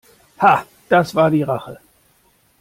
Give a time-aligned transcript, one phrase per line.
[0.39, 1.79] Ha, das war die Rache!